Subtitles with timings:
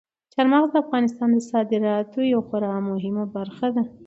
[0.33, 3.83] چار مغز د افغانستان د صادراتو یوه خورا مهمه برخه ده.